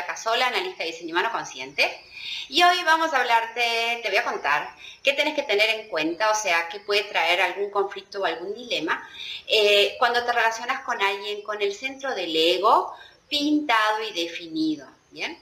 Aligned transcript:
Casola, 0.00 0.46
analista 0.46 0.82
de 0.82 0.90
diseño 0.90 1.12
humano 1.12 1.30
consciente. 1.30 2.02
Y 2.48 2.62
hoy 2.62 2.82
vamos 2.84 3.12
a 3.12 3.20
hablarte, 3.20 4.00
te 4.02 4.08
voy 4.08 4.16
a 4.16 4.24
contar 4.24 4.74
qué 5.02 5.12
tenés 5.12 5.34
que 5.34 5.42
tener 5.42 5.68
en 5.70 5.88
cuenta, 5.88 6.30
o 6.30 6.34
sea, 6.34 6.68
qué 6.68 6.80
puede 6.80 7.04
traer 7.04 7.40
algún 7.40 7.70
conflicto 7.70 8.20
o 8.20 8.24
algún 8.24 8.54
dilema 8.54 9.06
eh, 9.46 9.96
cuando 9.98 10.24
te 10.24 10.32
relacionas 10.32 10.80
con 10.82 11.00
alguien 11.00 11.42
con 11.42 11.60
el 11.60 11.74
centro 11.74 12.14
del 12.14 12.34
ego 12.34 12.94
pintado 13.28 14.02
y 14.02 14.12
definido. 14.12 14.86
Bien. 15.10 15.38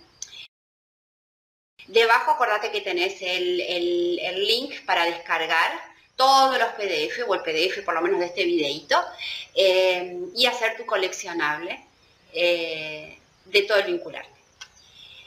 Debajo 1.87 2.33
acordate 2.33 2.71
que 2.71 2.81
tenés 2.81 3.21
el, 3.23 3.57
link 4.47 4.85
para 4.85 5.05
descargar 5.05 5.73
todos 6.17 6.59
los 6.59 6.69
PDF 6.73 7.27
o 7.27 7.35
el 7.35 7.43
PDF 7.43 7.85
por 7.85 7.95
lo 7.95 8.03
menos 8.03 8.21
de 8.21 8.27
este 8.27 8.45
videito 8.45 9.03
eh, 9.55 10.19
y 10.37 10.47
hacer 10.47 10.77
tu 10.77 10.85
coleccionable 10.85 11.85
eh, 12.33 13.19
de 13.47 13.63
todo 13.63 13.79
el 13.79 13.87
vincularte. 13.87 14.40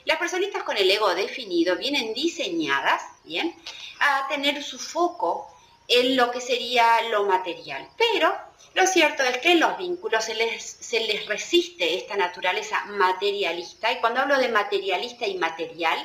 Las 0.05 0.17
personitas 0.17 0.63
con 0.63 0.77
el 0.77 0.89
ego 0.89 1.13
definido 1.15 1.77
vienen 1.77 2.13
diseñadas, 2.13 3.01
¿bien? 3.23 3.55
A 3.99 4.27
tener 4.27 4.61
su 4.63 4.77
foco 4.77 5.47
en 5.87 6.15
lo 6.17 6.31
que 6.31 6.41
sería 6.41 7.09
lo 7.09 7.25
material. 7.25 7.87
Pero 7.97 8.33
lo 8.73 8.87
cierto 8.87 9.21
es 9.23 9.37
que 9.37 9.51
en 9.51 9.59
los 9.59 9.77
vínculos 9.77 10.25
se 10.25 10.33
les, 10.33 10.63
se 10.63 10.99
les 11.01 11.27
resiste 11.27 11.95
esta 11.95 12.15
naturaleza 12.15 12.83
materialista. 12.85 13.91
Y 13.91 13.97
cuando 13.97 14.21
hablo 14.21 14.37
de 14.39 14.49
materialista 14.49 15.27
y 15.27 15.35
material, 15.35 15.97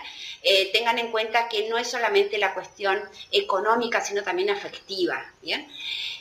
eh, 0.43 0.71
tengan 0.73 0.99
en 0.99 1.11
cuenta 1.11 1.49
que 1.49 1.69
no 1.69 1.79
es 1.79 1.89
solamente 1.89 2.37
la 2.37 2.53
cuestión 2.53 3.03
económica, 3.33 4.03
sino 4.03 4.23
también 4.23 4.51
afectiva. 4.51 5.33
¿bien? 5.41 5.67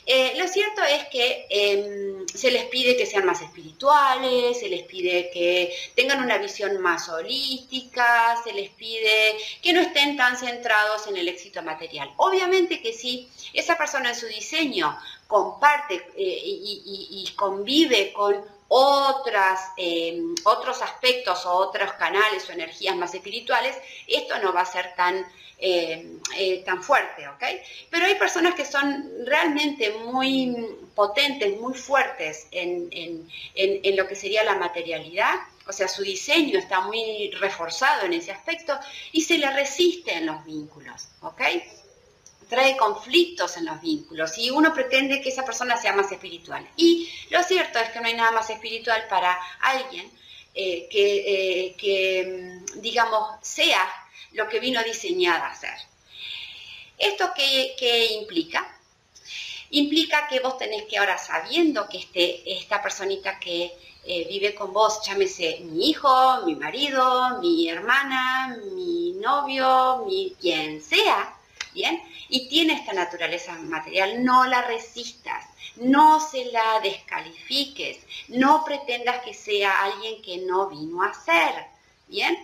Eh, 0.06 0.36
lo 0.38 0.48
cierto 0.48 0.82
es 0.84 1.04
que 1.10 1.48
em, 1.50 2.26
se 2.28 2.50
les 2.50 2.64
pide 2.66 2.96
que 2.96 3.06
sean 3.06 3.26
más 3.26 3.42
espirituales, 3.42 4.58
se 4.58 4.70
les 4.70 4.84
pide 4.84 5.30
que 5.32 5.76
tengan 5.96 6.24
una 6.24 6.38
visión 6.38 6.80
más 6.80 7.10
holística, 7.10 8.42
se 8.42 8.54
les 8.54 8.70
pide 8.70 9.36
que 9.62 9.74
no 9.74 9.82
estén 9.82 10.16
tan 10.16 10.38
centrados 10.38 11.08
en 11.08 11.18
el 11.18 11.28
éxito 11.28 11.62
material. 11.62 12.10
Obviamente 12.16 12.82
que 12.82 12.94
si 12.94 13.28
esa 13.54 13.78
persona 13.78 14.10
en 14.10 14.16
su 14.16 14.28
diseño 14.28 14.98
comparte 15.28 15.96
eh, 16.16 16.42
y, 16.46 17.34
convive 17.36 18.14
con 18.14 18.44
otras, 18.70 19.72
em, 19.78 20.34
otros 20.44 20.82
aspectos 20.82 21.46
o 21.46 21.54
otros 21.54 21.94
canales 21.94 22.50
o 22.50 22.54
energías 22.54 22.96
más 22.96 23.14
espirituales, 23.14 23.78
esto 24.08 24.40
no 24.40 24.54
va 24.54 24.62
a 24.62 24.66
ser 24.66 24.94
tan 24.96 25.26
eh, 25.60 26.20
eh, 26.36 26.62
tan 26.64 26.84
fuerte, 26.84 27.28
¿ok? 27.28 27.44
Pero 27.90 28.06
hay 28.06 28.14
personas 28.14 28.54
que 28.54 28.64
son 28.64 29.12
realmente 29.26 29.90
muy 30.06 30.56
potentes, 30.94 31.60
muy 31.60 31.74
fuertes 31.74 32.46
en, 32.52 33.28
lo 33.96 34.08
que 34.08 34.16
sería 34.16 34.44
la 34.44 34.54
materialidad, 34.54 35.34
o 35.68 35.74
sea, 35.74 35.88
su 35.88 36.04
diseño 36.04 36.60
está 36.60 36.82
muy 36.82 37.32
reforzado 37.40 38.06
en 38.06 38.14
ese 38.14 38.32
aspecto 38.32 38.80
y 39.12 39.22
se 39.22 39.40
le 39.40 39.50
resiste 39.50 40.14
en 40.14 40.28
los 40.28 40.46
vínculos, 40.46 41.08
¿ok? 41.22 41.42
Trae 42.50 42.78
conflictos 42.78 43.58
en 43.58 43.66
los 43.66 43.82
vínculos 43.82 44.38
y 44.38 44.50
uno 44.50 44.74
pretende 44.74 45.22
que 45.22 45.30
esa 45.30 45.46
persona 45.46 45.78
sea 45.78 45.94
más 45.94 46.12
espiritual. 46.12 46.68
Y 46.78 47.10
lo 47.30 47.44
cierto 47.44 47.80
es 47.80 47.90
que 47.90 48.00
no 48.00 48.08
hay 48.08 48.14
nada 48.14 48.32
más 48.32 48.50
espiritual 48.50 49.06
para 49.10 49.38
alguien 49.62 50.10
que, 50.54 51.76
que, 51.78 52.64
mm, 52.76 52.82
digamos, 52.82 53.38
sea 53.42 53.88
lo 54.32 54.48
que 54.48 54.60
vino 54.60 54.82
diseñada 54.84 55.46
a 55.46 55.52
hacer. 55.52 55.78
¿Esto 56.98 57.32
qué, 57.36 58.08
implica? 58.20 58.68
Implica 59.70 60.28
que 60.28 60.40
vos 60.40 60.58
tenés 60.58 60.84
que 60.86 60.98
ahora 60.98 61.18
sabiendo 61.18 61.88
que 61.90 62.00
este, 62.00 62.58
esta 62.58 62.82
personita 62.82 63.40
que 63.40 63.72
eh, 64.04 64.26
vive 64.30 64.56
con 64.56 64.74
vos, 64.74 65.02
llámese 65.06 65.60
mi 65.60 65.90
hijo, 65.90 66.42
mi 66.46 66.56
marido, 66.56 67.40
mi 67.40 67.70
hermana, 67.70 68.58
mi 68.74 69.12
novio, 69.14 70.06
mi 70.08 70.34
quien 70.40 70.82
sea, 70.82 71.36
¿bien? 71.74 72.02
Y 72.30 72.50
tiene 72.50 72.74
esta 72.74 72.94
naturaleza 72.94 73.54
material, 73.54 74.24
no 74.24 74.46
la 74.46 74.62
resistas, 74.64 75.46
no 75.78 76.20
se 76.20 76.46
la 76.46 76.80
descalifiques, 76.82 78.00
no 78.28 78.64
pretendas 78.66 79.24
que 79.24 79.34
sea 79.34 79.84
alguien 79.84 80.22
que 80.22 80.38
no 80.40 80.70
vino 80.70 81.04
a 81.04 81.14
ser, 81.14 81.68
¿bien? 82.08 82.38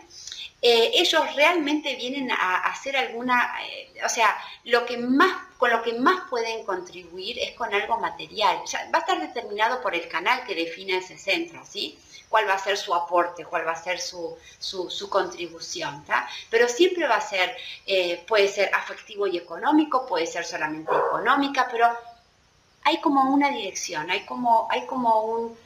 Eh, 0.66 0.92
ellos 0.94 1.36
realmente 1.36 1.94
vienen 1.96 2.32
a, 2.32 2.60
hacer 2.68 2.96
alguna, 2.96 3.54
eh, 3.68 3.94
o 4.06 4.08
sea, 4.08 4.34
lo 4.64 4.86
que 4.86 4.98
más, 4.98 5.50
con 5.58 5.70
lo 5.70 5.84
que 5.84 5.92
más 5.92 6.30
pueden 6.30 6.64
contribuir 6.66 7.38
es 7.38 7.52
con 7.52 7.74
algo 7.74 7.98
material. 7.98 8.60
va 8.94 9.00
a 9.00 9.02
estar 9.02 9.20
determinado 9.20 9.82
por 9.82 9.94
el 9.94 10.08
canal 10.08 10.46
que 10.46 10.56
define 10.56 11.00
ese 11.00 11.18
centro, 11.18 11.62
¿sí? 11.70 12.00
cuál 12.30 12.48
va 12.48 12.54
a 12.54 12.60
ser 12.60 12.78
su 12.78 12.96
aporte, 12.96 13.44
cuál 13.44 13.68
va 13.68 13.74
a 13.74 13.84
ser 13.84 14.00
su, 14.00 14.38
su, 14.58 15.10
contribución, 15.10 16.06
Pero 16.50 16.70
siempre 16.70 17.10
va 17.10 17.18
a 17.18 17.22
ser, 17.22 17.58
eh, 17.86 18.24
puede 18.26 18.48
ser 18.48 18.74
afectivo 18.74 19.28
y 19.28 19.38
económico, 19.38 20.06
puede 20.08 20.28
ser 20.28 20.46
solamente 20.46 20.94
económica, 20.96 21.68
pero 21.70 21.92
hay 22.86 23.02
como 23.02 23.34
una 23.34 23.50
dirección, 23.52 24.10
hay 24.10 24.22
como, 24.26 24.66
hay 24.72 24.86
como 24.86 25.24
un 25.24 25.58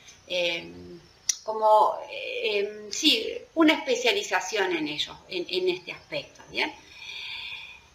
como, 1.47 1.97
em, 2.11 2.91
sí, 2.91 3.25
una 3.55 3.73
especialización 3.73 4.75
en 4.75 4.85
ello, 4.89 5.13
en, 5.29 5.69
este 5.69 5.93
aspecto, 5.93 6.41
¿bien? 6.51 6.73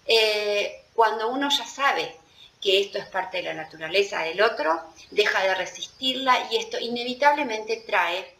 Eh, 0.07 0.85
cuando 0.95 1.29
uno 1.29 1.51
ya 1.51 1.67
sabe 1.67 2.17
que 2.63 2.81
esto 2.81 2.97
es 2.97 3.07
parte 3.07 3.37
de 3.37 3.43
la 3.45 3.55
naturaleza 3.55 4.23
del 4.23 4.41
otro, 4.41 4.81
deja 5.11 5.43
de 5.43 5.55
resistirla 5.55 6.49
y 6.51 6.57
esto 6.57 6.79
inevitablemente 6.79 7.85
trae 7.87 8.35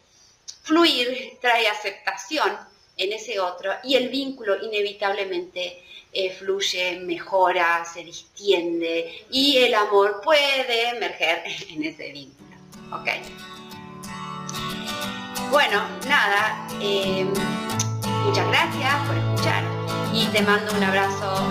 fluir, 0.63 1.37
trae 1.39 1.67
aceptación 1.67 2.57
en 2.97 3.13
ese 3.13 3.39
otro 3.39 3.71
y 3.83 3.95
el 3.95 4.09
vínculo 4.09 4.63
inevitablemente 4.63 5.83
eh, 6.11 6.31
fluye, 6.31 6.99
mejora, 7.01 7.85
se 7.85 8.03
distiende 8.03 9.25
y 9.29 9.57
el 9.57 9.75
amor 9.75 10.21
puede 10.23 10.89
emerger 10.89 11.43
en 11.69 11.83
ese 11.83 12.11
vínculo. 12.11 12.57
¿Ok? 12.91 13.09
Bueno, 15.53 15.83
nada, 16.07 16.67
eh, 16.81 17.31
muchas 18.25 18.47
gracias 18.47 18.95
por 19.05 19.15
escuchar 19.15 19.63
y 20.11 20.25
te 20.25 20.41
mando 20.41 20.73
un 20.75 20.83
abrazo. 20.83 21.47